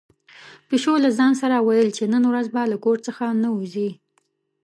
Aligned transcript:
پيشو 0.69 0.93
له 1.03 1.09
ځان 1.17 1.33
سره 1.41 1.55
ویل 1.67 1.89
چې 1.97 2.03
نن 2.13 2.23
ورځ 2.27 2.47
به 2.55 2.61
له 2.71 2.77
کور 2.85 2.97
څخه 3.07 3.25
نه 3.43 3.49
وځي. 3.55 3.89